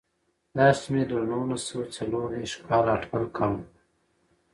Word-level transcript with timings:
دا 0.57 0.67
شمېر 0.79 1.07
له 1.17 1.21
نولس 1.31 1.61
سوه 1.69 1.85
څلور 1.97 2.25
دېرش 2.33 2.53
کال 2.67 2.85
اټکل 2.95 3.23
کم 3.37 3.51
و. 3.57 3.59